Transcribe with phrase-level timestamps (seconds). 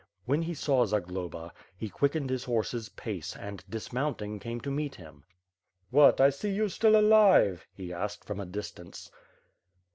[0.25, 4.95] When he saw Zagloba, he quickened his horse's pace and, dismoun ing, came to meet
[4.95, 5.25] him.
[5.91, 9.11] "What, I see you still alive!" he asked, from a distance.